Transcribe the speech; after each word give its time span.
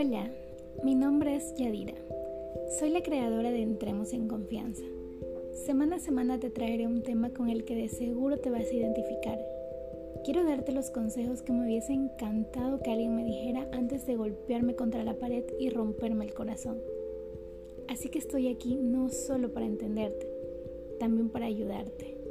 Hola, 0.00 0.30
mi 0.84 0.94
nombre 0.94 1.34
es 1.34 1.54
Yadira. 1.56 1.94
Soy 2.78 2.90
la 2.90 3.02
creadora 3.02 3.50
de 3.50 3.62
Entremos 3.62 4.12
en 4.12 4.28
Confianza. 4.28 4.84
Semana 5.66 5.96
a 5.96 5.98
semana 5.98 6.38
te 6.38 6.50
traeré 6.50 6.86
un 6.86 7.02
tema 7.02 7.30
con 7.30 7.48
el 7.50 7.64
que 7.64 7.74
de 7.74 7.88
seguro 7.88 8.38
te 8.38 8.48
vas 8.48 8.70
a 8.70 8.72
identificar. 8.72 9.44
Quiero 10.24 10.44
darte 10.44 10.70
los 10.70 10.92
consejos 10.92 11.42
que 11.42 11.52
me 11.52 11.64
hubiese 11.64 11.94
encantado 11.94 12.80
que 12.80 12.92
alguien 12.92 13.16
me 13.16 13.24
dijera 13.24 13.68
antes 13.72 14.06
de 14.06 14.14
golpearme 14.14 14.76
contra 14.76 15.02
la 15.02 15.18
pared 15.18 15.42
y 15.58 15.68
romperme 15.70 16.26
el 16.26 16.32
corazón. 16.32 16.78
Así 17.88 18.08
que 18.08 18.20
estoy 18.20 18.46
aquí 18.46 18.76
no 18.76 19.08
solo 19.08 19.52
para 19.52 19.66
entenderte, 19.66 20.30
también 21.00 21.28
para 21.28 21.46
ayudarte. 21.46 22.27